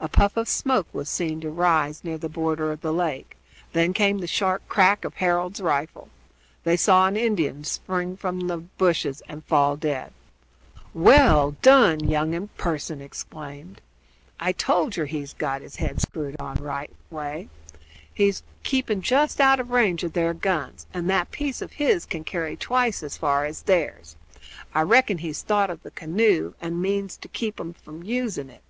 [0.00, 3.36] A puff of smoke was seen to rise near the border of the lake;
[3.72, 6.08] then came the sharp crack of Harold's rifle.
[6.64, 10.12] They saw an Indian spring from the bushes and fall dead.
[10.92, 13.80] "Well done, young un!" Pearson exclaimed.
[14.40, 17.48] "I told yer he'd got his head screwed on the right way.
[18.12, 22.24] He's keeping just out of range of their guns, and that piece of his can
[22.24, 24.16] carry twice as far as theirs.
[24.74, 28.64] I reckon he's thought of the canoe, and means to keep 'em from using it.